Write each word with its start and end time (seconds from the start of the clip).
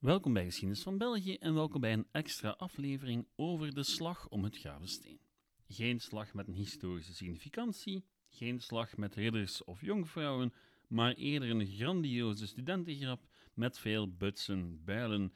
Welkom 0.00 0.32
bij 0.32 0.44
Geschiedenis 0.44 0.82
van 0.82 0.98
België 0.98 1.34
en 1.34 1.54
welkom 1.54 1.80
bij 1.80 1.92
een 1.92 2.06
extra 2.10 2.50
aflevering 2.50 3.26
over 3.36 3.74
de 3.74 3.82
slag 3.82 4.28
om 4.28 4.44
het 4.44 4.56
Gavensteen. 4.56 5.20
Geen 5.68 6.00
slag 6.00 6.34
met 6.34 6.48
een 6.48 6.54
historische 6.54 7.14
significantie, 7.14 8.04
geen 8.28 8.60
slag 8.60 8.96
met 8.96 9.14
ridders 9.14 9.64
of 9.64 9.80
jonkvrouwen, 9.80 10.52
maar 10.88 11.12
eerder 11.12 11.50
een 11.50 11.66
grandioze 11.66 12.46
studentengrap 12.46 13.26
met 13.54 13.78
veel 13.78 14.16
butsen, 14.16 14.84
bijlen 14.84 15.32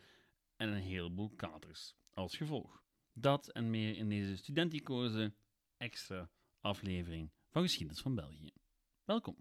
en 0.56 0.68
een 0.68 0.82
heleboel 0.82 1.30
katers 1.36 1.94
als 2.14 2.36
gevolg. 2.36 2.82
Dat 3.12 3.48
en 3.48 3.70
meer 3.70 3.96
in 3.96 4.08
deze 4.08 4.36
studenticoze 4.36 5.34
extra 5.76 6.30
aflevering 6.60 7.30
van 7.50 7.62
Geschiedenis 7.62 8.00
van 8.00 8.14
België. 8.14 8.52
Welkom. 9.04 9.36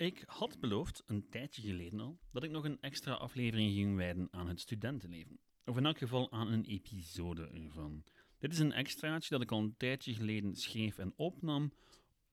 Ik 0.00 0.24
had 0.26 0.60
beloofd, 0.60 1.02
een 1.06 1.28
tijdje 1.28 1.62
geleden 1.62 2.00
al, 2.00 2.18
dat 2.32 2.42
ik 2.42 2.50
nog 2.50 2.64
een 2.64 2.80
extra 2.80 3.12
aflevering 3.12 3.72
ging 3.72 3.96
wijden 3.96 4.28
aan 4.30 4.48
het 4.48 4.60
studentenleven. 4.60 5.38
Of 5.64 5.76
in 5.76 5.86
elk 5.86 5.98
geval 5.98 6.32
aan 6.32 6.52
een 6.52 6.64
episode 6.64 7.48
ervan. 7.48 8.04
Dit 8.38 8.52
is 8.52 8.58
een 8.58 8.72
extraatje 8.72 9.30
dat 9.30 9.42
ik 9.42 9.50
al 9.50 9.58
een 9.58 9.76
tijdje 9.76 10.14
geleden 10.14 10.56
schreef 10.56 10.98
en 10.98 11.12
opnam 11.16 11.72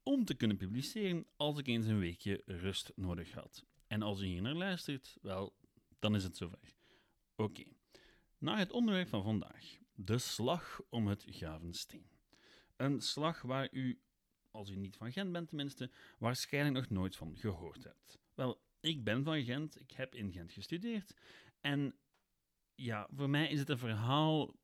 om 0.04 0.26
te 0.26 0.34
kunnen 0.34 0.58
publiceren 0.58 1.26
als 1.36 1.58
ik 1.60 1.68
eens 1.68 1.86
een 1.86 2.00
weekje 2.00 2.42
rust 2.46 2.92
nodig 2.96 3.32
had. 3.32 3.66
En 3.88 4.02
als 4.02 4.22
u 4.22 4.26
hier 4.26 4.42
naar 4.42 4.56
luistert, 4.56 5.18
wel, 5.22 5.54
dan 6.00 6.16
is 6.16 6.24
het 6.24 6.38
zover. 6.38 6.76
Oké, 7.36 7.64
naar 8.38 8.58
het 8.58 8.72
onderwerp 8.72 9.08
van 9.08 9.24
vandaag. 9.24 9.78
De 9.96 10.18
slag 10.18 10.82
om 10.90 11.08
het 11.08 11.26
Gavensteen. 11.30 12.10
Een 12.76 13.02
slag 13.02 13.42
waar 13.42 13.68
u 13.72 14.00
als 14.58 14.70
u 14.70 14.76
niet 14.76 14.96
van 14.96 15.12
Gent 15.12 15.32
bent 15.32 15.48
tenminste, 15.48 15.90
waarschijnlijk 16.18 16.76
nog 16.76 16.90
nooit 16.90 17.16
van 17.16 17.38
gehoord 17.38 17.84
hebt. 17.84 18.20
Wel, 18.34 18.62
ik 18.80 19.04
ben 19.04 19.24
van 19.24 19.44
Gent, 19.44 19.80
ik 19.80 19.92
heb 19.92 20.16
in 20.16 20.32
Gent 20.32 20.52
gestudeerd 20.52 21.14
en 21.62 21.96
ja, 22.76 23.08
voor 23.16 23.30
mij 23.30 23.50
is 23.50 23.60
het 23.60 23.70
een 23.70 23.78
verhaal 23.78 24.56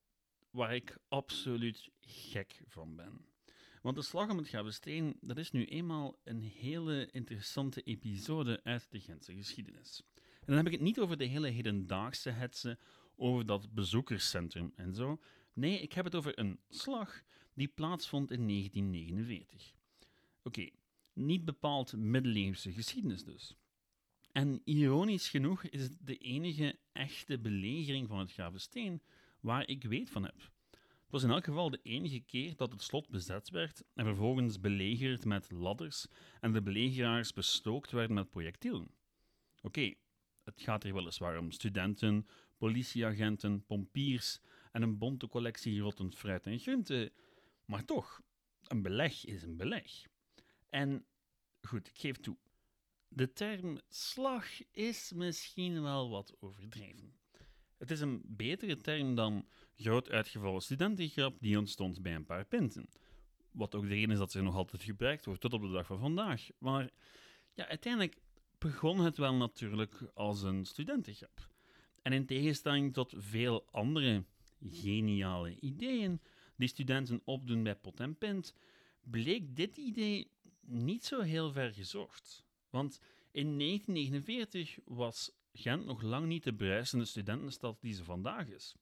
waar 0.50 0.76
ik 0.76 0.98
absoluut 1.08 1.90
gek 2.00 2.62
van 2.68 2.96
ben. 2.96 3.26
Want 3.82 3.96
de 3.96 4.02
slag 4.02 4.30
om 4.30 4.38
het 4.38 4.48
Gavesteen, 4.48 5.18
dat 5.22 5.38
is 5.38 5.52
nu 5.52 5.66
eenmaal 5.66 6.20
een 6.24 6.42
hele 6.42 7.10
interessante 7.12 7.82
episode 7.82 8.64
uit 8.64 8.92
de 8.92 9.00
Gentse 9.00 9.36
geschiedenis. 9.36 10.02
En 10.16 10.46
dan 10.46 10.56
heb 10.56 10.66
ik 10.66 10.72
het 10.72 10.82
niet 10.82 11.00
over 11.00 11.18
de 11.18 11.26
hele 11.26 11.48
hedendaagse 11.48 12.30
hetze, 12.30 12.78
over 13.16 13.46
dat 13.46 13.74
bezoekerscentrum 13.74 14.72
en 14.76 14.94
zo. 14.94 15.20
Nee, 15.54 15.80
ik 15.80 15.94
heb 15.94 16.06
het 16.06 16.16
over 16.16 16.40
een 16.40 16.60
slag 16.70 17.24
die 17.54 17.68
plaatsvond 17.68 18.32
in 18.32 18.48
1949. 18.48 19.74
Oké, 20.44 20.70
niet 21.14 21.46
bepaald 21.46 21.96
middeleeuwse 21.96 22.72
geschiedenis 22.72 23.24
dus. 23.24 23.56
En 24.32 24.62
ironisch 24.64 25.30
genoeg 25.30 25.64
is 25.64 25.82
het 25.82 25.98
de 26.02 26.18
enige 26.18 26.80
echte 26.92 27.40
belegering 27.40 28.08
van 28.08 28.20
het 28.20 28.32
Gravensteen 28.32 29.02
waar 29.40 29.68
ik 29.68 29.84
weet 29.84 30.10
van 30.10 30.24
heb. 30.24 30.52
Het 30.72 31.22
was 31.22 31.24
in 31.24 31.30
elk 31.30 31.44
geval 31.44 31.70
de 31.70 31.80
enige 31.84 32.20
keer 32.20 32.56
dat 32.56 32.72
het 32.72 32.82
slot 32.82 33.10
bezet 33.10 33.50
werd 33.50 33.84
en 33.94 34.06
vervolgens 34.06 34.60
belegerd 34.60 35.26
met 35.26 35.52
ladders 35.52 36.08
en 36.40 36.52
de 36.52 36.62
belegeraars 36.62 37.34
bestookt 37.34 37.92
werden 37.92 38.16
met 38.16 38.30
projectielen. 38.30 38.88
Oké, 39.62 39.94
het 40.44 40.62
gaat 40.62 40.84
hier 40.84 40.94
weliswaar 40.94 41.38
om 41.38 41.52
studenten, 41.52 42.28
politieagenten, 42.58 43.66
pompiers 43.66 44.40
en 44.72 44.82
een 44.82 44.98
bonte 44.98 45.28
collectie 45.28 45.80
rottend 45.80 46.16
fruit 46.16 46.46
en 46.46 46.60
groenten, 46.60 47.12
maar 47.66 47.86
toch, 47.86 48.22
een 48.68 48.82
beleg 48.82 49.26
is 49.26 49.44
een 49.44 49.58
beleg. 49.58 50.12
En 50.74 51.06
goed, 51.62 51.88
ik 51.88 51.98
geef 51.98 52.18
toe. 52.18 52.38
De 53.08 53.34
term 53.34 53.80
slag 53.90 54.46
is 54.72 55.12
misschien 55.16 55.82
wel 55.82 56.10
wat 56.10 56.36
overdreven. 56.40 57.14
Het 57.78 57.92
is 57.92 58.00
een 58.00 58.22
betere 58.26 58.78
term 58.78 59.16
dan 59.16 59.48
groot 59.76 60.10
uitgevallen 60.10 60.62
studentengrap 60.62 61.36
die 61.40 61.58
ontstond 61.58 62.02
bij 62.02 62.16
een 62.16 62.26
paar 62.26 62.46
pinten. 62.46 62.90
Wat 63.52 63.76
ook 63.76 63.82
de 63.82 63.88
reden 63.88 64.12
is 64.12 64.18
dat 64.18 64.32
ze 64.32 64.42
nog 64.42 64.56
altijd 64.56 64.84
gebruikt 64.84 65.26
wordt 65.26 65.42
tot 65.42 65.54
op 65.54 65.62
de 65.62 65.72
dag 65.72 65.86
van 65.86 66.00
vandaag. 66.00 66.48
Maar 66.58 66.90
ja, 67.54 67.68
uiteindelijk 67.68 68.18
begon 68.58 69.00
het 69.00 69.18
wel 69.18 69.34
natuurlijk 69.34 70.12
als 70.14 70.42
een 70.42 70.66
studentengrap. 70.66 71.50
En 72.02 72.14
in 72.14 72.26
tegenstelling 72.26 72.94
tot 72.94 73.14
veel 73.18 73.66
andere 73.72 74.24
geniale 74.62 75.60
ideeën 75.60 76.22
die 76.56 76.68
studenten 76.68 77.22
opdoen 77.24 77.64
bij 77.64 77.76
pot 77.76 78.00
en 78.00 78.18
pint, 78.18 78.54
bleek 79.04 79.56
dit 79.56 79.78
idee 79.78 80.32
niet 80.66 81.06
zo 81.06 81.22
heel 81.22 81.52
ver 81.52 81.74
gezocht. 81.74 82.44
Want 82.70 83.00
in 83.32 83.60
1949 83.60 84.80
was 84.86 85.32
Gent 85.54 85.86
nog 85.86 86.02
lang 86.02 86.26
niet 86.26 86.44
de 86.44 86.54
bruisende 86.54 87.06
studentenstad 87.06 87.82
die 87.82 87.94
ze 87.94 88.04
vandaag 88.04 88.48
is. 88.48 88.76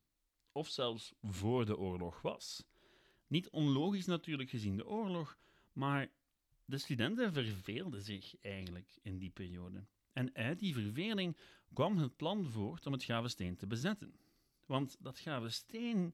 Of 0.51 0.67
zelfs 0.67 1.13
voor 1.21 1.65
de 1.65 1.77
oorlog 1.77 2.21
was. 2.21 2.63
Niet 3.27 3.49
onlogisch 3.49 4.05
natuurlijk 4.05 4.49
gezien 4.49 4.77
de 4.77 4.87
oorlog, 4.87 5.37
maar 5.73 6.09
de 6.65 6.77
studenten 6.77 7.33
verveelden 7.33 8.01
zich 8.01 8.35
eigenlijk 8.41 8.97
in 9.01 9.17
die 9.17 9.29
periode. 9.29 9.85
En 10.13 10.35
uit 10.35 10.59
die 10.59 10.73
verveling 10.73 11.37
kwam 11.73 11.97
het 11.97 12.15
plan 12.15 12.45
voort 12.45 12.85
om 12.85 12.93
het 12.93 13.03
Gavesteen 13.03 13.55
te 13.55 13.67
bezetten. 13.67 14.15
Want 14.65 14.97
dat 14.99 15.19
Gavesteen 15.19 16.13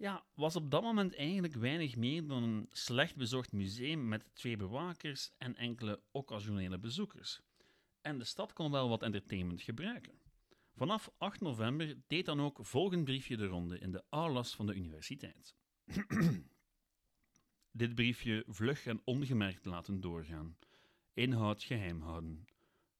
ja, 0.00 0.24
was 0.34 0.56
op 0.56 0.70
dat 0.70 0.82
moment 0.82 1.14
eigenlijk 1.14 1.54
weinig 1.54 1.96
meer 1.96 2.26
dan 2.26 2.42
een 2.42 2.68
slecht 2.70 3.16
bezocht 3.16 3.52
museum 3.52 4.08
met 4.08 4.24
twee 4.32 4.56
bewakers 4.56 5.30
en 5.38 5.56
enkele 5.56 6.00
occasionele 6.10 6.78
bezoekers. 6.78 7.40
En 8.00 8.18
de 8.18 8.24
stad 8.24 8.52
kon 8.52 8.70
wel 8.70 8.88
wat 8.88 9.02
entertainment 9.02 9.62
gebruiken. 9.62 10.12
Vanaf 10.74 11.10
8 11.18 11.40
november 11.40 11.96
deed 12.06 12.26
dan 12.26 12.40
ook 12.40 12.58
volgend 12.62 13.04
briefje 13.04 13.36
de 13.36 13.46
ronde 13.46 13.78
in 13.78 13.92
de 13.92 14.04
aulas 14.08 14.54
van 14.54 14.66
de 14.66 14.74
universiteit. 14.74 15.54
Dit 17.80 17.94
briefje 17.94 18.44
vlug 18.46 18.86
en 18.86 19.00
ongemerkt 19.04 19.64
laten 19.64 20.00
doorgaan. 20.00 20.56
Inhoud 21.14 21.62
geheim 21.62 22.00
houden. 22.00 22.44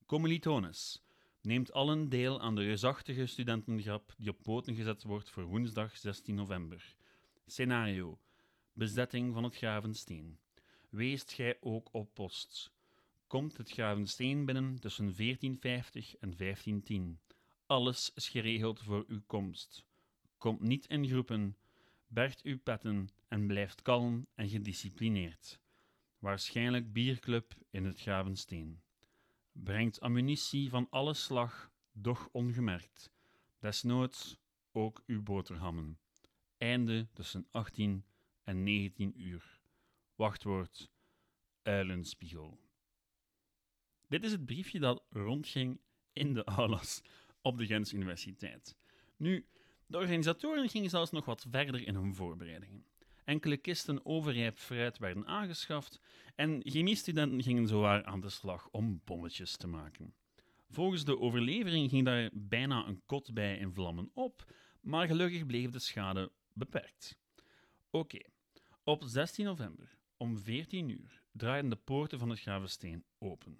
Commilitones, 0.07 1.03
neemt 1.43 1.73
allen 1.73 2.09
deel 2.09 2.41
aan 2.41 2.55
de 2.55 2.63
reusachtige 2.63 3.27
studentengrap 3.27 4.15
die 4.17 4.31
op 4.31 4.43
poten 4.43 4.75
gezet 4.75 5.03
wordt 5.03 5.31
voor 5.31 5.45
woensdag 5.45 5.97
16 5.97 6.35
november. 6.35 6.95
Scenario: 7.47 8.19
Bezetting 8.73 9.33
van 9.35 9.45
het 9.45 9.57
Gravensteen. 9.57 10.39
Weest 10.89 11.33
gij 11.33 11.57
ook 11.61 11.89
op 11.93 12.15
post. 12.15 12.73
Komt 13.27 13.57
het 13.57 13.71
Gravensteen 13.71 14.45
binnen 14.45 14.81
tussen 14.81 15.05
1450 15.05 16.17
en 16.17 16.37
1510. 16.37 17.21
Alles 17.67 18.13
is 18.15 18.29
geregeld 18.29 18.81
voor 18.81 19.05
uw 19.09 19.23
komst. 19.27 19.85
Komt 20.39 20.61
niet 20.61 20.87
in 20.87 21.09
groepen, 21.09 21.57
bergt 22.07 22.43
uw 22.43 22.59
petten 22.59 23.09
en 23.29 23.47
blijft 23.47 23.83
kalm 23.83 24.27
en 24.35 24.49
gedisciplineerd. 24.49 25.61
Waarschijnlijk 26.19 26.93
bierclub 26.93 27.55
in 27.71 27.85
het 27.85 28.01
Gravensteen 28.01 28.81
brengt 29.53 30.01
ammunitie 30.01 30.71
van 30.71 30.87
alle 30.91 31.15
slag, 31.15 31.71
doch 31.93 32.29
ongemerkt. 32.33 33.11
Desnoods 33.59 34.39
ook 34.73 35.03
uw 35.07 35.23
boterhammen. 35.23 35.99
Einde 36.59 37.09
tussen 37.13 37.47
18 37.51 38.05
en 38.45 38.63
19 38.63 39.21
uur. 39.21 39.61
Wachtwoord: 40.15 40.91
Uilenspiegel. 41.63 42.61
Dit 44.09 44.25
is 44.25 44.33
het 44.33 44.47
briefje 44.47 44.79
dat 44.79 45.05
rondging 45.11 45.81
in 46.13 46.35
de 46.35 46.45
aulas 46.45 47.03
op 47.43 47.59
de 47.59 47.67
Gentse 47.67 47.95
Universiteit. 47.95 48.77
Nu, 49.17 49.47
de 49.87 49.97
organisatoren 49.97 50.69
gingen 50.69 50.91
zelfs 50.91 51.11
nog 51.11 51.25
wat 51.25 51.47
verder 51.51 51.87
in 51.87 51.95
hun 51.95 52.15
voorbereidingen. 52.15 52.85
Enkele 53.31 53.57
kisten 53.57 54.05
overrijp 54.05 54.59
fruit 54.59 54.99
werden 54.99 55.27
aangeschaft 55.27 56.01
en 56.35 56.61
chemiestudenten 56.65 57.43
gingen 57.43 57.67
zowaar 57.67 58.05
aan 58.05 58.21
de 58.21 58.29
slag 58.29 58.69
om 58.71 59.01
bommetjes 59.05 59.57
te 59.57 59.67
maken. 59.67 60.15
Volgens 60.69 61.05
de 61.05 61.19
overlevering 61.19 61.91
ging 61.91 62.05
daar 62.05 62.31
bijna 62.33 62.87
een 62.87 63.03
kot 63.07 63.35
bij 63.35 63.59
in 63.59 63.73
vlammen 63.73 64.11
op, 64.15 64.53
maar 64.81 65.07
gelukkig 65.07 65.47
bleef 65.47 65.71
de 65.71 65.79
schade 65.79 66.33
beperkt. 66.53 67.19
Oké, 67.91 68.19
op 68.85 69.03
16 69.07 69.45
november 69.45 69.97
om 70.17 70.39
14 70.39 70.89
uur 70.89 71.23
draaiden 71.33 71.71
de 71.71 71.77
poorten 71.77 72.19
van 72.19 72.29
het 72.29 72.41
Gravensteen 72.41 73.05
open. 73.19 73.59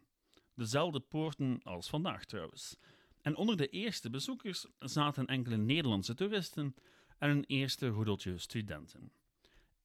Dezelfde 0.55 1.01
poorten 1.01 1.63
als 1.63 1.89
vandaag 1.89 2.25
trouwens. 2.25 2.77
En 3.23 3.37
onder 3.37 3.57
de 3.57 3.69
eerste 3.69 4.11
bezoekers 4.11 4.67
zaten 4.79 5.27
enkele 5.27 5.57
Nederlandse 5.57 6.15
toeristen 6.15 6.75
en 7.19 7.31
een 7.31 7.45
eerste 7.45 7.89
roedeltje 7.89 8.39
studenten. 8.39 9.13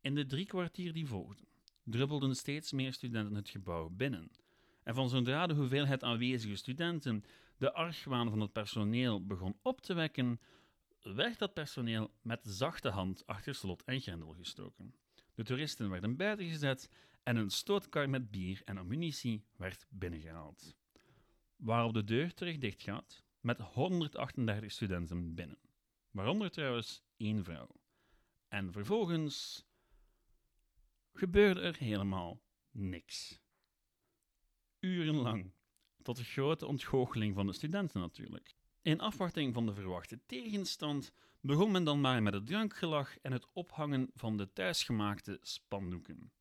In 0.06 0.16
de 0.16 0.26
drie 0.26 0.46
kwartier 0.46 0.94
die 0.94 1.08
volgden, 1.08 1.48
druppelden 1.84 2.36
steeds 2.36 2.72
meer 2.72 2.94
studenten 2.94 3.36
het 3.36 3.50
gebouw 3.50 3.90
binnen. 3.90 4.32
En 4.84 4.96
van 4.96 5.10
zodra 5.10 5.48
de 5.48 5.54
hoeveelheid 5.54 6.04
aanwezige 6.04 6.56
studenten 6.56 7.24
de 7.58 7.74
argwaan 7.74 8.30
van 8.30 8.40
het 8.40 8.52
personeel 8.52 9.26
begon 9.26 9.58
op 9.62 9.82
te 9.82 9.94
wekken, 9.94 10.40
werd 11.02 11.40
dat 11.40 11.54
personeel 11.54 12.14
met 12.22 12.40
zachte 12.44 12.90
hand 12.90 13.28
achter 13.28 13.56
slot 13.56 13.84
en 13.84 14.02
grendel 14.02 14.34
gestoken. 14.34 14.96
De 15.34 15.44
toeristen 15.44 15.90
werden 15.90 16.16
buiten 16.16 16.50
gezet 16.50 16.90
en 17.24 17.36
een 17.36 17.50
stootkar 17.52 18.10
met 18.10 18.32
bier 18.32 18.62
en 18.66 18.78
ammunitie 18.78 19.46
werd 19.56 19.86
binnengehaald. 19.90 20.76
waarop 21.56 21.94
de 21.94 22.04
deur 22.04 22.34
terug 22.34 22.58
dicht 22.58 22.82
gaat 22.82 23.24
met 23.40 23.60
138 23.60 24.72
studenten 24.72 25.36
binnen. 25.36 25.60
Waaronder 26.12 26.52
trouwens 26.52 27.02
één 27.18 27.44
vrouw. 27.44 27.70
En 28.48 28.72
vervolgens 28.72 29.66
gebeurde 31.16 31.62
er 31.62 31.76
helemaal 31.78 32.42
niks. 32.72 33.40
Urenlang. 34.80 35.52
Tot 36.02 36.18
de 36.18 36.24
grote 36.24 36.66
ontgoocheling 36.66 37.36
van 37.36 37.48
de 37.48 37.54
studenten 37.54 38.00
natuurlijk. 38.00 38.56
In 38.82 39.00
afwachting 39.00 39.54
van 39.54 39.66
de 39.66 39.74
verwachte 39.74 40.20
tegenstand 40.26 41.14
begon 41.42 41.72
men 41.72 41.84
dan 41.84 42.02
maar 42.02 42.24
met 42.24 42.34
het 42.34 42.48
drankgelach 42.48 43.20
en 43.20 43.32
het 43.32 43.48
ophangen 43.54 44.10
van 44.14 44.38
de 44.38 44.54
thuisgemaakte 44.54 45.38
spandoeken. 45.42 46.32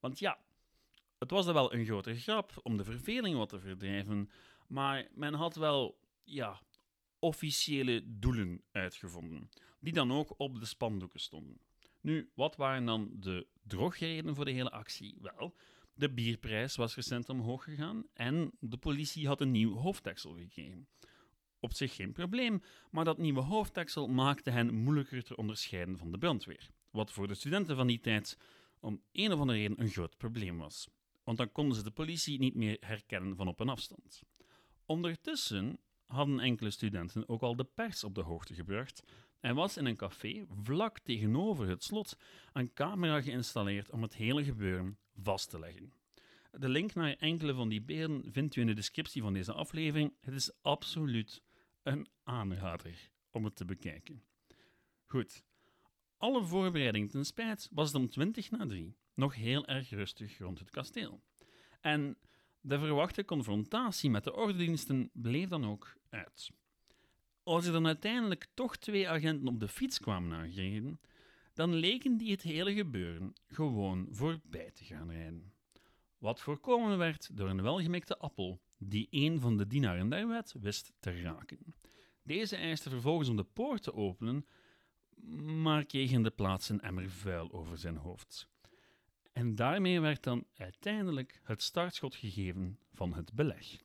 Want 0.00 0.18
ja, 0.18 0.38
het 1.18 1.30
was 1.30 1.46
er 1.46 1.54
wel 1.54 1.74
een 1.74 1.84
grote 1.84 2.14
grap 2.14 2.60
om 2.62 2.76
de 2.76 2.84
verveling 2.84 3.36
wat 3.36 3.48
te 3.48 3.60
verdrijven, 3.60 4.30
maar 4.66 5.08
men 5.14 5.34
had 5.34 5.56
wel, 5.56 6.00
ja, 6.24 6.60
officiële 7.18 8.02
doelen 8.06 8.62
uitgevonden, 8.70 9.50
die 9.80 9.92
dan 9.92 10.12
ook 10.12 10.34
op 10.36 10.60
de 10.60 10.66
spandoeken 10.66 11.20
stonden. 11.20 11.60
Nu, 12.00 12.30
wat 12.34 12.56
waren 12.56 12.84
dan 12.84 13.10
de 13.12 13.46
drogreden 13.62 14.34
voor 14.34 14.44
de 14.44 14.50
hele 14.50 14.70
actie? 14.70 15.18
Wel, 15.20 15.54
de 15.94 16.10
bierprijs 16.10 16.76
was 16.76 16.94
recent 16.94 17.28
omhoog 17.28 17.64
gegaan 17.64 18.04
en 18.12 18.50
de 18.60 18.76
politie 18.76 19.26
had 19.26 19.40
een 19.40 19.50
nieuw 19.50 19.74
hoofddeksel 19.74 20.36
gekregen. 20.36 20.88
Op 21.60 21.72
zich 21.72 21.94
geen 21.94 22.12
probleem, 22.12 22.62
maar 22.90 23.04
dat 23.04 23.18
nieuwe 23.18 23.40
hoofddeksel 23.40 24.08
maakte 24.08 24.50
hen 24.50 24.74
moeilijker 24.74 25.24
te 25.24 25.36
onderscheiden 25.36 25.98
van 25.98 26.12
de 26.12 26.18
brandweer. 26.18 26.70
Wat 26.90 27.12
voor 27.12 27.28
de 27.28 27.34
studenten 27.34 27.76
van 27.76 27.86
die 27.86 28.00
tijd 28.00 28.38
om 28.80 29.02
een 29.12 29.32
of 29.32 29.40
andere 29.40 29.58
reden 29.58 29.80
een 29.80 29.88
groot 29.88 30.16
probleem 30.16 30.58
was. 30.58 30.88
Want 31.24 31.38
dan 31.38 31.52
konden 31.52 31.76
ze 31.76 31.82
de 31.82 31.90
politie 31.90 32.38
niet 32.38 32.54
meer 32.54 32.76
herkennen 32.80 33.36
van 33.36 33.48
op 33.48 33.60
een 33.60 33.68
afstand. 33.68 34.22
Ondertussen 34.86 35.78
hadden 36.06 36.40
enkele 36.40 36.70
studenten 36.70 37.28
ook 37.28 37.42
al 37.42 37.56
de 37.56 37.64
pers 37.64 38.04
op 38.04 38.14
de 38.14 38.22
hoogte 38.22 38.54
gebracht 38.54 39.02
en 39.40 39.54
was 39.54 39.76
in 39.76 39.86
een 39.86 39.96
café 39.96 40.46
vlak 40.62 40.98
tegenover 40.98 41.68
het 41.68 41.84
slot 41.84 42.16
een 42.52 42.72
camera 42.72 43.20
geïnstalleerd 43.20 43.90
om 43.90 44.02
het 44.02 44.14
hele 44.14 44.44
gebeuren 44.44 44.98
vast 45.14 45.50
te 45.50 45.58
leggen. 45.58 45.92
De 46.50 46.68
link 46.68 46.94
naar 46.94 47.14
enkele 47.14 47.54
van 47.54 47.68
die 47.68 47.82
beelden 47.82 48.32
vindt 48.32 48.56
u 48.56 48.60
in 48.60 48.66
de 48.66 48.74
descriptie 48.74 49.22
van 49.22 49.32
deze 49.32 49.52
aflevering. 49.52 50.14
Het 50.20 50.34
is 50.34 50.50
absoluut 50.62 51.42
een 51.82 52.08
aanrader 52.24 53.10
om 53.30 53.44
het 53.44 53.56
te 53.56 53.64
bekijken. 53.64 54.22
Goed, 55.06 55.44
alle 56.16 56.44
voorbereidingen 56.44 57.08
ten 57.08 57.24
spijt 57.24 57.68
was 57.72 57.86
het 57.86 57.96
om 57.96 58.08
20 58.08 58.50
na 58.50 58.66
3 58.66 58.96
nog 59.14 59.34
heel 59.34 59.66
erg 59.66 59.90
rustig 59.90 60.38
rond 60.38 60.58
het 60.58 60.70
kasteel. 60.70 61.22
En 61.80 62.18
de 62.60 62.78
verwachte 62.78 63.24
confrontatie 63.24 64.10
met 64.10 64.24
de 64.24 64.34
ordendiensten 64.34 65.10
bleef 65.12 65.48
dan 65.48 65.66
ook 65.66 65.96
uit. 66.08 66.50
Als 67.48 67.66
er 67.66 67.72
dan 67.72 67.86
uiteindelijk 67.86 68.46
toch 68.54 68.76
twee 68.76 69.08
agenten 69.08 69.48
op 69.48 69.60
de 69.60 69.68
fiets 69.68 70.00
kwamen 70.00 70.38
aangereden, 70.38 71.00
dan 71.54 71.74
leken 71.74 72.16
die 72.16 72.30
het 72.30 72.42
hele 72.42 72.74
gebeuren 72.74 73.32
gewoon 73.46 74.06
voorbij 74.10 74.70
te 74.70 74.84
gaan 74.84 75.10
rijden. 75.10 75.52
Wat 76.18 76.40
voorkomen 76.40 76.98
werd 76.98 77.36
door 77.36 77.48
een 77.48 77.62
welgemikte 77.62 78.18
appel 78.18 78.60
die 78.78 79.06
een 79.10 79.40
van 79.40 79.56
de 79.56 79.66
dienaren 79.66 80.08
der 80.08 80.28
wet 80.28 80.54
wist 80.60 80.92
te 81.00 81.20
raken. 81.20 81.74
Deze 82.22 82.56
eiste 82.56 82.90
vervolgens 82.90 83.28
om 83.28 83.36
de 83.36 83.44
poort 83.44 83.82
te 83.82 83.94
openen, 83.94 84.46
maar 85.62 85.84
kreeg 85.84 86.10
in 86.10 86.22
de 86.22 86.30
plaats 86.30 86.68
een 86.68 86.80
emmer 86.80 87.10
vuil 87.10 87.52
over 87.52 87.78
zijn 87.78 87.96
hoofd. 87.96 88.48
En 89.32 89.54
daarmee 89.54 90.00
werd 90.00 90.22
dan 90.22 90.44
uiteindelijk 90.56 91.40
het 91.42 91.62
startschot 91.62 92.14
gegeven 92.14 92.78
van 92.92 93.14
het 93.14 93.32
beleg. 93.32 93.76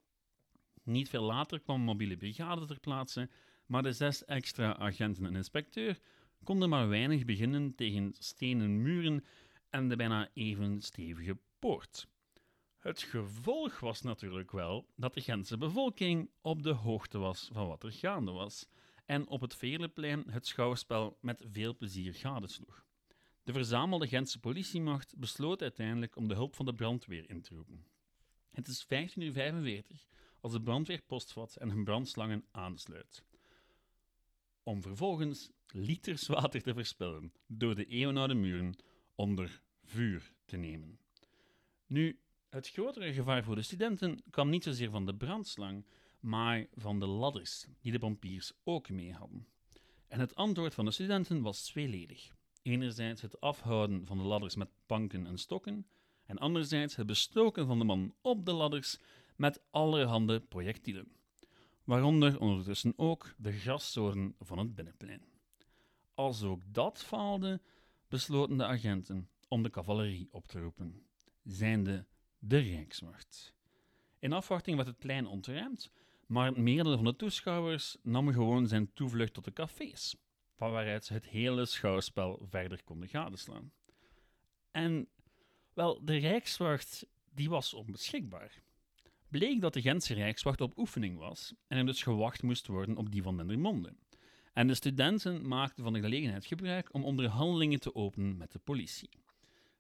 Niet 0.84 1.10
veel 1.10 1.24
later 1.24 1.60
kwam 1.60 1.82
mobiele 1.82 2.18
brigade 2.18 2.66
ter 2.66 2.80
plaatse, 2.80 3.30
maar 3.66 3.84
de 3.84 3.94
zes 3.94 4.26
extra 4.26 4.76
agenten 4.76 5.26
en 5.26 5.36
inspecteur 5.36 6.00
konden 6.44 6.70
maar 6.70 6.90
weinig 6.90 7.26
beginnen 7.26 7.76
tegen 7.76 8.14
stenen 8.18 8.82
muren 8.82 9.26
en 9.70 9.90
de 9.90 9.96
bijna 9.96 10.30
even 10.34 10.82
stevige 10.82 11.38
poort. 11.60 12.08
Het 12.78 13.02
gevolg 13.02 13.80
was 13.80 14.02
natuurlijk 14.02 14.52
wel 14.52 14.88
dat 14.96 15.14
de 15.14 15.22
Gentse 15.22 15.58
bevolking 15.58 16.30
op 16.42 16.64
de 16.64 16.72
hoogte 16.72 17.18
was 17.18 17.50
van 17.54 17.68
wat 17.68 17.84
er 17.84 17.92
gaande 17.92 18.32
was 18.32 18.68
en 19.06 19.28
op 19.28 19.42
het 19.42 19.56
Veerleplein 19.56 20.24
het 20.30 20.48
schouwspel 20.48 21.18
met 21.22 21.44
veel 21.52 21.76
plezier 21.76 22.14
gadesloeg. 22.14 22.86
De 23.44 23.54
verzamelde 23.54 24.08
Gentse 24.08 24.40
politiemacht 24.40 25.18
besloot 25.18 25.62
uiteindelijk 25.62 26.16
om 26.16 26.28
de 26.28 26.34
hulp 26.34 26.56
van 26.56 26.66
de 26.66 26.74
brandweer 26.74 27.30
in 27.30 27.42
te 27.42 27.56
roepen. 27.56 27.86
Het 28.52 28.68
is 28.68 28.86
15.45 28.86 28.90
uur 29.16 29.84
als 30.40 30.52
de 30.52 30.62
brandweer 30.62 31.02
postvat 31.02 31.56
en 31.56 31.70
hun 31.70 31.84
brandslangen 31.84 32.46
aansluit. 32.52 33.24
Om 34.64 34.82
vervolgens 34.82 35.52
liters 35.68 36.28
water 36.28 36.62
te 36.62 36.74
verspillen 36.74 37.34
door 37.48 37.76
de 37.76 37.86
eeuwenoude 37.86 38.34
muren 38.34 38.76
onder 39.16 39.62
vuur 39.84 40.34
te 40.46 40.58
nemen. 40.58 41.00
Nu, 41.88 42.20
het 42.50 42.70
grotere 42.70 43.14
gevaar 43.14 43.44
voor 43.44 43.56
de 43.56 43.62
studenten 43.62 44.24
kwam 44.30 44.50
niet 44.50 44.64
zozeer 44.64 44.90
van 44.90 45.06
de 45.06 45.16
brandslang, 45.16 45.86
maar 46.20 46.68
van 46.74 47.00
de 47.00 47.06
ladders 47.06 47.66
die 47.82 47.92
de 47.92 48.00
pompiers 48.00 48.52
ook 48.64 48.90
mee 48.90 49.14
hadden. 49.14 49.48
En 50.08 50.20
het 50.20 50.36
antwoord 50.36 50.74
van 50.74 50.86
de 50.86 50.92
studenten 50.92 51.42
was 51.42 51.64
tweeledig. 51.64 52.32
Enerzijds 52.62 53.22
het 53.22 53.40
afhouden 53.42 54.06
van 54.06 54.18
de 54.18 54.24
ladders 54.24 54.56
met 54.56 54.70
planken 54.86 55.26
en 55.26 55.38
stokken, 55.38 55.88
en 56.26 56.38
anderzijds 56.38 56.96
het 56.96 57.08
bestoken 57.08 57.66
van 57.66 57.80
de 57.80 57.86
man 57.86 58.16
op 58.22 58.46
de 58.46 58.54
ladders 58.54 59.00
met 59.36 59.62
allerhande 59.72 60.40
projectielen. 60.40 61.12
Waaronder 61.84 62.40
ondertussen 62.40 62.94
ook 62.96 63.34
de 63.38 63.52
grassoorten 63.52 64.36
van 64.40 64.58
het 64.58 64.76
binnenplein. 64.76 65.24
Als 66.14 66.44
ook 66.44 66.62
dat 66.66 67.04
faalde, 67.04 67.62
besloten 68.08 68.58
de 68.58 68.66
agenten 68.66 69.30
om 69.48 69.64
de 69.64 69.70
cavalerie 69.70 70.28
op 70.32 70.48
te 70.48 70.60
roepen, 70.60 71.06
zijnde 71.44 72.06
de 72.40 72.58
Rijkswacht. 72.58 73.54
In 74.20 74.34
afwachting 74.34 74.76
werd 74.76 74.88
het 74.88 74.98
plein 74.98 75.26
ontruimd, 75.26 75.92
maar 76.26 76.54
het 76.54 76.84
van 76.84 77.04
de 77.04 77.16
toeschouwers 77.16 77.98
nam 78.02 78.32
gewoon 78.32 78.68
zijn 78.68 78.94
toevlucht 78.94 79.34
tot 79.34 79.46
de 79.46 79.54
cafés, 79.54 80.16
van 80.56 80.72
waaruit 80.72 81.06
ze 81.06 81.14
het 81.14 81.28
hele 81.28 81.66
schouwspel 81.66 82.46
verder 82.50 82.84
konden 82.84 83.10
gadeslaan. 83.10 83.72
En 84.72 85.08
wel, 85.74 86.06
de 86.06 86.18
Rijkswacht 86.18 87.08
die 87.34 87.50
was 87.50 87.74
onbeschikbaar. 87.74 88.62
Bleek 89.34 89.62
dat 89.62 89.74
de 89.74 89.82
Gentse 89.82 90.14
Rijkswacht 90.14 90.62
op 90.62 90.78
oefening 90.78 91.18
was 91.18 91.54
en 91.68 91.78
er 91.78 91.86
dus 91.86 92.04
gewacht 92.04 92.44
moest 92.44 92.68
worden 92.68 92.98
op 92.98 93.12
die 93.12 93.22
van 93.22 93.38
Dendermonde. 93.38 93.94
En 94.54 94.68
de 94.68 94.74
studenten 94.74 95.48
maakten 95.48 95.84
van 95.84 95.94
de 95.94 96.00
gelegenheid 96.00 96.46
gebruik 96.46 96.94
om 96.94 97.04
onderhandelingen 97.04 97.80
te 97.80 97.96
openen 97.96 98.38
met 98.38 98.52
de 98.52 98.60
politie. 98.60 99.10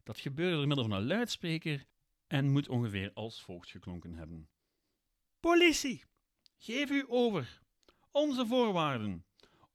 Dat 0.03 0.19
gebeurde 0.19 0.55
door 0.55 0.67
middel 0.67 0.85
van 0.85 0.97
een 0.97 1.05
luidspreker 1.05 1.85
en 2.27 2.51
moet 2.51 2.69
ongeveer 2.69 3.11
als 3.13 3.41
volgt 3.41 3.69
geklonken 3.69 4.13
hebben. 4.13 4.49
Politie, 5.39 6.03
geef 6.57 6.89
u 6.89 7.05
over. 7.07 7.61
Onze 8.11 8.45
voorwaarden. 8.45 9.25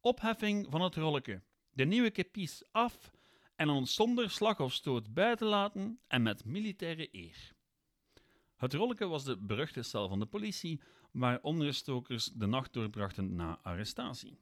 Opheffing 0.00 0.66
van 0.70 0.82
het 0.82 0.94
rolletje. 0.94 1.42
De 1.70 1.84
nieuwe 1.84 2.10
kepies 2.10 2.62
af 2.70 3.10
en 3.56 3.68
ons 3.68 3.94
zonder 3.94 4.30
slag 4.30 4.60
of 4.60 4.72
stoot 4.72 5.14
buiten 5.14 5.46
laten 5.46 6.00
en 6.06 6.22
met 6.22 6.44
militaire 6.44 7.08
eer. 7.12 7.56
Het 8.58 8.74
rolletje 8.74 9.06
was 9.06 9.24
de 9.24 9.36
beruchte 9.36 9.82
cel 9.82 10.08
van 10.08 10.18
de 10.18 10.26
politie, 10.26 10.80
waar 11.10 11.38
onderstokers 11.42 12.30
de 12.34 12.46
nacht 12.46 12.72
doorbrachten 12.72 13.34
na 13.34 13.58
arrestatie. 13.62 14.38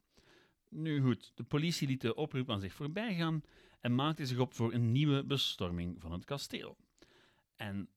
Nu 0.68 1.00
goed, 1.00 1.32
de 1.34 1.42
politie 1.42 1.88
liet 1.88 2.00
de 2.00 2.14
oproep 2.14 2.50
aan 2.50 2.60
zich 2.60 2.72
voorbij 2.72 3.14
gaan 3.14 3.42
en 3.80 3.94
maakte 3.94 4.26
zich 4.26 4.38
op 4.38 4.54
voor 4.54 4.72
een 4.72 4.92
nieuwe 4.92 5.24
bestorming 5.24 6.00
van 6.00 6.12
het 6.12 6.24
kasteel. 6.24 6.76
En 7.56 7.88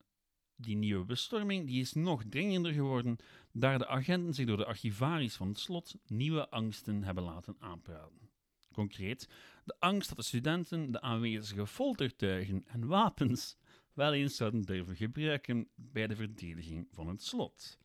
die 0.56 0.76
nieuwe 0.76 1.06
bestorming 1.06 1.68
die 1.68 1.82
is 1.82 1.94
nog 1.94 2.24
dringender 2.30 2.74
geworden, 2.74 3.18
daar 3.52 3.78
de 3.78 3.88
agenten 3.88 4.34
zich 4.34 4.46
door 4.46 4.58
de 4.58 4.66
archivaris 4.66 5.36
van 5.36 5.48
het 5.48 5.60
slot 5.60 5.96
nieuwe 6.08 6.50
angsten 6.50 7.04
hebben 7.04 7.24
laten 7.24 7.56
aanpraten. 7.60 8.30
Concreet, 8.72 9.30
de 9.64 9.76
angst 9.80 10.08
dat 10.08 10.18
de 10.18 10.24
studenten 10.24 10.92
de 10.92 11.02
aanwezige 11.02 11.68
foltertuigen 11.68 12.64
en 12.68 12.88
wapens 12.88 13.58
wel 14.00 14.14
eens 14.14 14.36
zouden 14.36 14.62
durven 14.62 14.96
gebruiken 14.96 15.70
bij 15.76 16.08
de 16.08 16.16
verdediging 16.16 16.88
van 16.92 17.08
het 17.08 17.24
slot. 17.24 17.78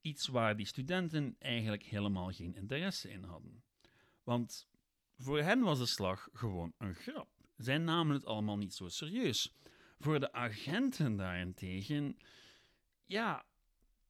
Iets 0.00 0.26
waar 0.26 0.56
die 0.56 0.66
studenten 0.66 1.36
eigenlijk 1.38 1.82
helemaal 1.82 2.30
geen 2.32 2.54
interesse 2.54 3.10
in 3.10 3.22
hadden. 3.24 3.62
Want 4.22 4.68
voor 5.18 5.38
hen 5.38 5.60
was 5.60 5.78
de 5.78 5.86
slag 5.86 6.28
gewoon 6.32 6.72
een 6.78 6.94
grap. 6.94 7.28
Zij 7.56 7.78
namen 7.78 8.14
het 8.14 8.26
allemaal 8.26 8.56
niet 8.56 8.74
zo 8.74 8.88
serieus. 8.88 9.54
Voor 9.98 10.20
de 10.20 10.32
agenten 10.32 11.16
daarentegen, 11.16 12.16
ja, 13.04 13.44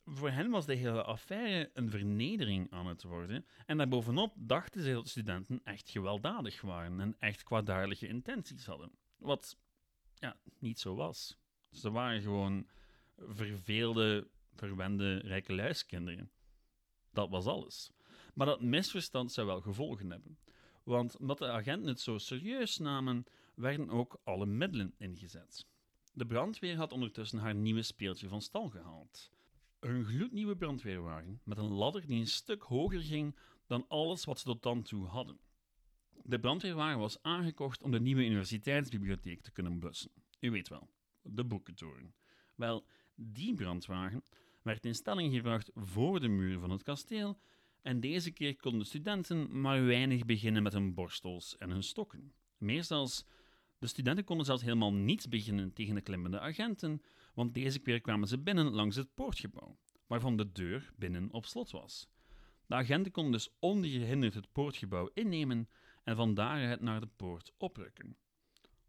voor 0.05 0.31
hen 0.31 0.51
was 0.51 0.67
de 0.67 0.75
hele 0.75 1.03
affaire 1.03 1.71
een 1.75 1.91
vernedering 1.91 2.71
aan 2.71 2.87
het 2.87 3.03
worden. 3.03 3.47
En 3.67 3.77
daarbovenop 3.77 4.35
dachten 4.37 4.83
ze 4.83 4.93
dat 4.93 5.09
studenten 5.09 5.61
echt 5.63 5.91
gewelddadig 5.91 6.61
waren 6.61 7.01
en 7.01 7.17
echt 7.19 7.43
kwaadaardige 7.43 8.07
intenties 8.07 8.67
hadden. 8.67 8.91
Wat 9.17 9.63
ja, 10.15 10.37
niet 10.59 10.79
zo 10.79 10.95
was. 10.95 11.39
Ze 11.71 11.91
waren 11.91 12.23
gewoon 12.23 12.67
verveelde 13.17 14.29
verwende 14.55 15.17
rijke 15.17 15.55
luiskinderen. 15.55 16.31
Dat 17.13 17.31
was 17.31 17.47
alles. 17.47 17.93
Maar 18.35 18.47
dat 18.47 18.61
misverstand 18.61 19.33
zou 19.33 19.47
wel 19.47 19.61
gevolgen 19.61 20.11
hebben. 20.11 20.39
Want 20.83 21.17
omdat 21.17 21.39
de 21.39 21.51
agenten 21.51 21.89
het 21.89 22.01
zo 22.01 22.19
serieus 22.19 22.79
namen, 22.79 23.25
werden 23.55 23.91
ook 23.91 24.21
alle 24.25 24.47
middelen 24.47 24.95
ingezet. 24.99 25.67
De 26.13 26.27
brandweer 26.27 26.77
had 26.77 26.93
ondertussen 26.93 27.39
haar 27.39 27.55
nieuwe 27.55 27.83
speeltje 27.83 28.29
van 28.29 28.43
stal 28.43 28.69
gehaald. 28.69 29.31
Een 29.81 30.05
gloednieuwe 30.05 30.57
brandweerwagen 30.57 31.41
met 31.45 31.59
een 31.59 31.73
ladder 31.73 32.07
die 32.07 32.21
een 32.21 32.27
stuk 32.27 32.63
hoger 32.63 33.01
ging 33.01 33.37
dan 33.67 33.89
alles 33.89 34.25
wat 34.25 34.39
ze 34.39 34.45
tot 34.45 34.63
dan 34.63 34.83
toe 34.83 35.07
hadden. 35.07 35.39
De 36.23 36.41
brandweerwagen 36.41 36.99
was 36.99 37.23
aangekocht 37.23 37.83
om 37.83 37.91
de 37.91 38.01
nieuwe 38.01 38.25
universiteitsbibliotheek 38.25 39.41
te 39.41 39.53
kunnen 39.53 39.79
bussen. 39.79 40.11
U 40.41 40.51
weet 40.51 40.69
wel, 40.69 40.89
de 41.23 41.45
boekentoren. 41.45 42.15
Wel, 42.55 42.87
die 43.15 43.55
brandwagen 43.55 44.23
werd 44.63 44.87
in 44.87 44.95
stelling 44.95 45.35
gebracht 45.35 45.71
voor 45.75 46.21
de 46.21 46.29
muur 46.29 46.59
van 46.59 46.71
het 46.71 46.83
kasteel 46.83 47.39
en 47.83 48.01
deze 48.01 48.31
keer 48.31 48.57
konden 48.57 48.81
de 48.81 48.87
studenten 48.87 49.61
maar 49.61 49.85
weinig 49.85 50.25
beginnen 50.25 50.63
met 50.63 50.73
hun 50.73 50.95
borstels 50.95 51.57
en 51.57 51.71
hun 51.71 51.83
stokken. 51.83 52.33
Meer 52.59 52.87
de 53.79 53.87
studenten 53.87 54.25
konden 54.25 54.47
zelfs 54.47 54.63
helemaal 54.63 54.93
niets 54.93 55.29
beginnen 55.29 55.73
tegen 55.73 55.95
de 55.95 56.01
klimmende 56.01 56.41
agenten, 56.41 57.03
want 57.35 57.55
deze 57.55 57.79
keer 57.79 58.01
kwamen 58.01 58.29
ze 58.29 58.39
binnen 58.39 58.71
langs 58.71 58.97
het 58.97 59.15
poortgebouw, 59.15 59.79
waarvan 60.07 60.37
de 60.37 60.53
deur 60.53 60.93
binnen 60.97 61.33
op 61.33 61.47
slot 61.47 61.71
was. 61.71 62.09
De 62.67 62.75
agenten 62.75 63.13
konden 63.13 63.33
dus 63.33 63.49
ongehinderd 63.59 64.35
het 64.35 64.53
poortgebouw 64.53 65.11
innemen 65.15 65.69
en 66.05 66.17
van 66.17 66.35
daaruit 66.35 66.81
naar 66.81 67.01
de 67.01 67.09
poort 67.17 67.53
oprukken. 67.59 68.17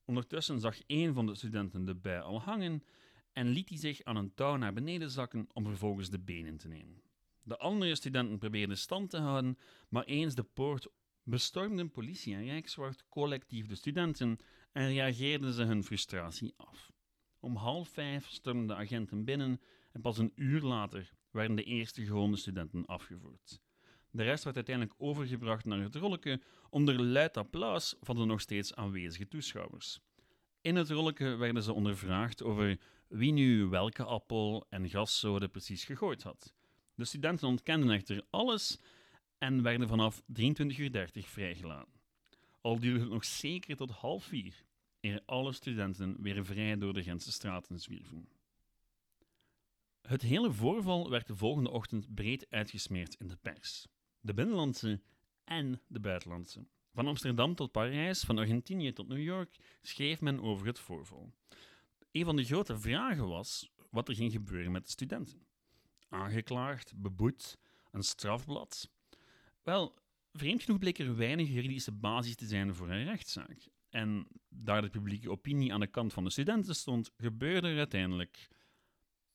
Ondertussen 0.06 0.60
zag 0.60 0.78
een 0.88 1.14
van 1.14 1.26
de 1.26 1.36
studenten 1.36 1.86
de 1.86 1.96
bij 1.96 2.22
al 2.22 2.42
hangen 2.42 2.84
en 3.32 3.48
liet 3.48 3.70
hij 3.70 3.78
zich 3.78 4.04
aan 4.04 4.16
een 4.16 4.34
touw 4.34 4.56
naar 4.56 4.74
beneden 4.74 5.12
zakken 5.12 5.48
om 5.54 5.64
vervolgens 5.64 6.10
de 6.10 6.20
benen 6.20 6.58
te 6.58 6.68
nemen. 6.68 7.02
De 7.44 7.58
andere 7.58 7.96
studenten 7.96 8.38
probeerden 8.38 8.78
stand 8.78 9.10
te 9.10 9.18
houden, 9.18 9.58
maar 9.90 10.04
eens 10.04 10.36
de 10.36 10.44
poort 10.44 10.88
bestormden 11.24 11.92
politie 11.92 12.36
en 12.36 12.46
rijkswacht 12.46 13.06
collectief 13.10 13.68
de 13.68 13.76
studenten 13.76 14.38
en 14.72 14.88
reageerden 14.88 15.54
ze 15.54 15.64
hun 15.64 15.84
frustratie 15.84 16.54
af. 16.58 16.92
Om 17.40 17.56
half 17.56 17.90
vijf 17.90 18.28
stormden 18.28 18.68
de 18.68 18.76
agenten 18.76 19.26
binnen 19.26 19.62
en 19.92 20.02
pas 20.02 20.18
een 20.18 20.32
uur 20.36 20.62
later 20.62 21.14
werden 21.32 21.56
de 21.56 21.64
eerste 21.64 22.06
gewonde 22.06 22.38
studenten 22.38 22.86
afgevoerd. 22.86 23.62
De 24.16 24.24
rest 24.24 24.44
werd 24.44 24.56
uiteindelijk 24.56 24.96
overgebracht 24.98 25.66
naar 25.66 25.80
het 25.80 25.96
rolletje 25.96 26.42
onder 26.70 27.02
luid 27.02 27.38
applaus 27.38 27.96
van 28.02 28.16
de 28.16 28.26
nog 28.26 28.42
steeds 28.42 28.76
aanwezige 28.76 29.28
toeschouwers. 29.28 30.00
In 30.62 30.76
het 30.76 30.90
rolletje 30.90 31.36
werden 31.36 31.64
ze 31.64 31.74
ondervraagd 31.74 32.44
over 32.44 32.80
wie 33.08 33.32
nu 33.32 33.66
welke 33.66 34.04
appel 34.04 34.66
en 34.70 34.90
gaszoden 34.90 35.52
precies 35.52 35.84
gegooid 35.84 36.24
had. 36.24 36.54
De 36.94 37.06
studenten 37.06 37.48
ontkenden 37.48 37.90
echter 37.90 38.26
alles 38.30 38.80
en 39.38 39.62
werden 39.62 39.88
vanaf 39.88 40.22
23.30 40.22 40.26
uur 40.78 41.08
vrijgelaten. 41.12 42.00
Al 42.62 42.80
duurde 42.80 43.00
het 43.00 43.10
nog 43.10 43.26
zeker 43.26 43.76
tot 43.76 43.92
half 43.92 44.24
vier, 44.24 44.64
eer 45.02 45.22
alle 45.26 45.52
studenten 45.52 46.16
weer 46.22 46.46
vrij 46.46 46.78
door 46.78 46.94
de 46.94 47.04
Gentse 47.04 47.32
straten 47.32 47.80
zwierven. 47.80 48.30
Het 50.02 50.22
hele 50.22 50.52
voorval 50.52 51.10
werd 51.10 51.28
de 51.28 51.36
volgende 51.36 51.72
ochtend 51.72 52.14
breed 52.14 52.46
uitgesmeerd 52.50 53.16
in 53.16 53.28
de 53.28 53.38
pers. 53.42 53.88
De 54.26 54.34
binnenlandse 54.34 55.02
en 55.44 55.82
de 55.88 56.00
buitenlandse. 56.00 56.66
Van 56.94 57.08
Amsterdam 57.08 57.56
tot 57.56 57.72
Parijs, 57.72 58.24
van 58.24 58.38
Argentinië 58.38 58.94
tot 58.94 59.08
New 59.08 59.22
York 59.22 59.80
schreef 59.82 60.22
men 60.22 60.42
over 60.42 60.68
het 60.68 60.80
voorval. 60.80 61.34
Een 62.12 62.26
van 62.26 62.36
de 62.36 62.44
grote 62.44 62.80
vragen 62.80 63.28
was 63.28 63.72
wat 63.90 64.10
er 64.10 64.16
ging 64.16 64.32
gebeuren 64.32 64.72
met 64.72 64.86
de 64.86 64.92
studenten. 64.92 65.46
Aangeklaagd, 66.10 66.94
beboet, 66.96 67.58
een 67.92 68.04
strafblad. 68.04 68.92
Wel, 69.64 69.96
vreemd 70.34 70.64
genoeg 70.64 70.80
bleek 70.80 71.00
er 71.00 71.16
weinig 71.16 71.48
juridische 71.48 71.92
basis 71.92 72.36
te 72.36 72.46
zijn 72.46 72.76
voor 72.76 72.90
een 72.90 73.04
rechtszaak. 73.04 73.68
En 73.90 74.28
daar 74.50 74.82
de 74.82 74.90
publieke 74.90 75.30
opinie 75.30 75.74
aan 75.74 75.80
de 75.80 75.88
kant 75.88 76.14
van 76.14 76.24
de 76.24 76.30
studenten 76.30 76.76
stond, 76.76 77.12
gebeurde 77.18 77.68
er 77.68 77.78
uiteindelijk 77.78 78.48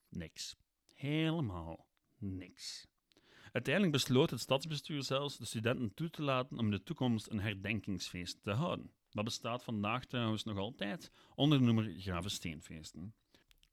niks. 0.09 0.57
Helemaal 0.95 1.87
niks. 2.17 2.89
Uiteindelijk 3.53 3.93
besloot 3.93 4.31
het 4.31 4.41
stadsbestuur 4.41 5.03
zelfs 5.03 5.39
de 5.39 5.45
studenten 5.45 5.95
toe 5.95 6.11
te 6.11 6.23
laten 6.23 6.59
om 6.59 6.65
in 6.65 6.71
de 6.71 6.83
toekomst 6.83 7.31
een 7.31 7.41
herdenkingsfeest 7.41 8.43
te 8.43 8.51
houden. 8.51 8.91
Dat 9.11 9.25
bestaat 9.25 9.65
vandaag 9.65 10.05
trouwens 10.05 10.45
nog 10.45 10.59
altijd 10.59 11.13
onder 11.35 11.59
de 11.59 11.65
noemer 11.65 11.95
Gravesteenfeesten. 11.99 13.15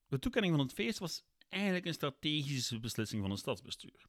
De 0.07 0.19
toekenning 0.19 0.55
van 0.55 0.65
het 0.65 0.73
feest 0.73 0.99
was 0.99 1.23
eigenlijk 1.49 1.85
een 1.85 1.93
strategische 1.93 2.79
beslissing 2.79 3.21
van 3.21 3.31
het 3.31 3.39
stadsbestuur. 3.39 4.05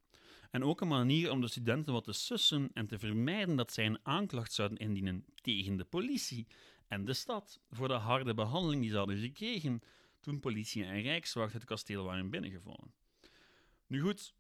En 0.51 0.65
ook 0.65 0.81
een 0.81 0.89
manier 0.89 1.31
om 1.31 1.41
de 1.41 1.49
studenten 1.49 1.93
wat 1.93 2.05
te 2.05 2.13
sussen 2.13 2.71
en 2.73 2.87
te 2.87 2.99
vermijden 2.99 3.57
dat 3.57 3.73
zij 3.73 3.87
een 3.87 3.99
aanklacht 4.03 4.53
zouden 4.53 4.79
indienen 4.79 5.25
tegen 5.35 5.77
de 5.77 5.85
politie 5.85 6.47
en 6.87 7.05
de 7.05 7.13
stad 7.13 7.61
voor 7.71 7.89
de 7.89 7.95
harde 7.95 8.35
behandeling 8.35 8.81
die 8.81 8.91
ze 8.91 8.97
hadden 8.97 9.19
gekregen 9.19 9.81
toen 10.21 10.41
politie 10.41 10.85
en 10.85 11.03
rijkswacht 11.03 11.53
het 11.53 11.65
kasteel 11.65 12.05
waren 12.05 12.31
binnengevallen. 12.31 12.95
Nu 13.87 14.01
goed, 14.01 14.35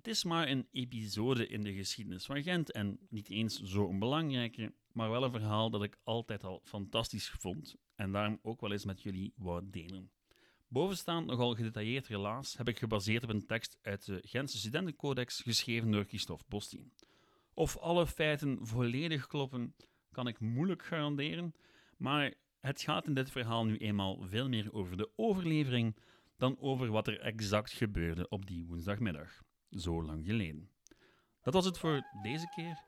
het 0.00 0.08
is 0.08 0.24
maar 0.24 0.48
een 0.48 0.68
episode 0.70 1.46
in 1.46 1.62
de 1.62 1.72
geschiedenis 1.72 2.24
van 2.24 2.42
Gent 2.42 2.72
en 2.72 2.98
niet 3.08 3.28
eens 3.28 3.62
zo 3.62 3.84
onbelangrijke, 3.84 4.72
maar 4.92 5.10
wel 5.10 5.24
een 5.24 5.30
verhaal 5.30 5.70
dat 5.70 5.82
ik 5.82 5.98
altijd 6.04 6.44
al 6.44 6.60
fantastisch 6.64 7.28
vond 7.28 7.76
en 7.94 8.12
daarom 8.12 8.38
ook 8.42 8.60
wel 8.60 8.72
eens 8.72 8.84
met 8.84 9.02
jullie 9.02 9.32
wou 9.36 9.70
delen. 9.70 10.10
Bovenstaand 10.68 11.26
nogal 11.26 11.54
gedetailleerd 11.54 12.06
relaas 12.06 12.56
heb 12.56 12.68
ik 12.68 12.78
gebaseerd 12.78 13.22
op 13.22 13.30
een 13.30 13.46
tekst 13.46 13.78
uit 13.82 14.06
de 14.06 14.22
Gentse 14.22 14.58
Studentencodex 14.58 15.40
geschreven 15.40 15.90
door 15.90 16.04
Christophe 16.04 16.44
Bostien. 16.48 16.92
Of 17.54 17.76
alle 17.76 18.06
feiten 18.06 18.66
volledig 18.66 19.26
kloppen, 19.26 19.74
kan 20.10 20.26
ik 20.26 20.40
moeilijk 20.40 20.84
garanderen, 20.84 21.54
maar 21.96 22.34
het 22.60 22.80
gaat 22.80 23.06
in 23.06 23.14
dit 23.14 23.30
verhaal 23.30 23.64
nu 23.64 23.76
eenmaal 23.76 24.22
veel 24.28 24.48
meer 24.48 24.72
over 24.72 24.96
de 24.96 25.10
overlevering 25.16 25.96
dan 26.36 26.56
over 26.60 26.90
wat 26.90 27.06
er 27.06 27.20
exact 27.20 27.72
gebeurde 27.72 28.28
op 28.28 28.46
die 28.46 28.64
woensdagmiddag, 28.66 29.42
zo 29.70 30.02
lang 30.02 30.26
geleden. 30.26 30.70
Dat 31.42 31.54
was 31.54 31.64
het 31.64 31.78
voor 31.78 32.02
deze 32.22 32.48
keer. 32.54 32.84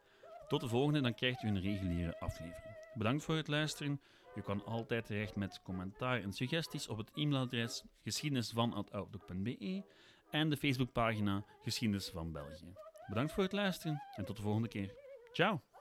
Tot 0.49 0.61
de 0.61 0.69
volgende, 0.69 1.01
dan 1.01 1.15
krijgt 1.15 1.43
u 1.43 1.49
een 1.49 1.61
reguliere 1.61 2.19
aflevering. 2.19 2.77
Bedankt 2.95 3.25
voor 3.25 3.37
het 3.37 3.49
luisteren. 3.49 4.01
U 4.35 4.41
kan 4.41 4.65
altijd 4.65 5.07
terecht 5.07 5.37
met 5.37 5.61
commentaar 5.63 6.23
en 6.23 6.33
suggesties 6.33 6.89
op 6.89 6.99
het 6.99 7.11
e-mailadres 7.15 7.85
geschiedenisvan.outlook.be 8.03 9.85
en 10.31 10.51
de 10.51 10.57
Facebookpagina 10.57 11.45
Geschiedenis 11.63 12.09
van 12.09 12.33
België. 12.33 12.73
Bedankt 13.09 13.33
voor 13.33 13.43
het 13.43 13.53
luisteren 13.53 14.03
en 14.15 14.25
tot 14.25 14.37
de 14.37 14.43
volgende 14.43 14.69
keer. 14.69 14.95
Ciao! 15.33 15.72